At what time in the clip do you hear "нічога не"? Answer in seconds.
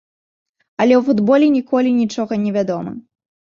2.01-2.51